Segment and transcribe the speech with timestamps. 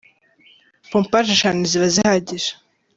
[0.91, 2.49] pompaje eshanu ziba zihagije.